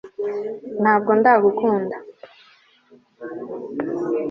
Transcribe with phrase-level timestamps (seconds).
[0.81, 1.97] ntabwo ndagukunda